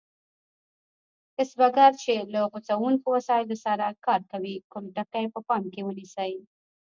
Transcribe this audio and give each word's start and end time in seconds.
کسبګر 1.35 1.91
چې 2.03 2.13
له 2.33 2.41
غوڅوونکو 2.51 3.07
وسایلو 3.17 3.55
سره 3.65 3.85
کار 4.05 4.21
کوي 4.31 4.55
کوم 4.71 4.85
ټکي 4.95 5.25
په 5.33 5.39
پام 5.47 5.63
کې 5.73 5.81
ونیسي؟ 5.85 6.33